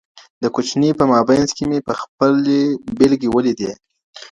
[0.41, 2.61] د کوچني په مابينځ کي مي خپلي
[2.97, 3.71] بېلګې ولیدې.